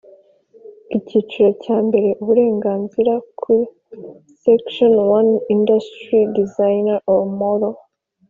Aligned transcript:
Icyiciro 0.97 1.49
cya 1.63 1.77
mbere 1.87 2.09
Uburenganzira 2.21 3.13
ku 3.39 3.53
Section 4.43 4.93
one 5.17 5.31
Industrial 5.55 6.27
design 6.39 6.85
or 7.11 7.21
model 7.41 7.73